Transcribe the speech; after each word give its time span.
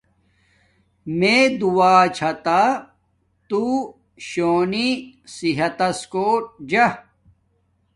میے 1.17 1.37
دعا 1.59 1.95
چھا 2.15 2.59
تو 3.49 3.63
شونی 4.27 4.89
صحت 5.35 5.73
تس 5.77 5.99
کوٹ 6.11 6.43
جا 6.69 6.85